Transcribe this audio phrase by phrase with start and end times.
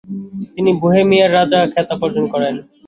[0.53, 2.55] তিনি বোহেমিয়ার রাজা খেতাব অর্জন করেন।